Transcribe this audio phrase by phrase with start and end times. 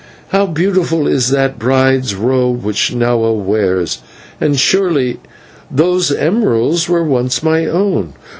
[0.29, 3.99] How beautiful is that bride's robe which Nahua wears,
[4.39, 5.19] and surely
[5.69, 8.13] those emeralds were once my own.